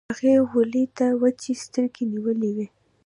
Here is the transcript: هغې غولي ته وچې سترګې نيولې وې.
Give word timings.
هغې 0.09 0.33
غولي 0.49 0.85
ته 0.97 1.05
وچې 1.21 1.53
سترګې 1.63 2.03
نيولې 2.11 2.49
وې. 2.55 2.67